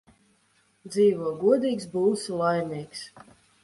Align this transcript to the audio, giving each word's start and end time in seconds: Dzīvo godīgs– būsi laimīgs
Dzīvo 0.95 1.35
godīgs– 1.45 1.89
būsi 1.95 2.43
laimīgs 2.43 3.09